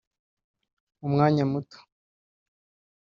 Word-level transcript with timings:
mu 0.99 1.07
mwanya 1.13 1.43
muto 1.51 1.79